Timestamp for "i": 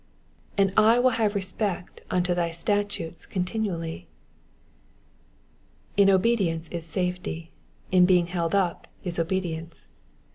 0.75-0.97